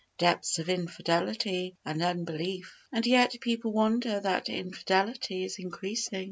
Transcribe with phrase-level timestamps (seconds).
[0.17, 6.19] Depths of infidelity and unbelief; and yet people wonder that infidelity is increasing.